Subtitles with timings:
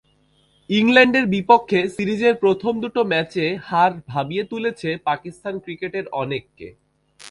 [0.69, 6.67] ইংল্যান্ডের বিপক্ষে সিরিজের প্রথম দুটো ম্যাচে হার ভাবিয়ে তুলেছে পাকিস্তান ক্রিকেটের অনেককে।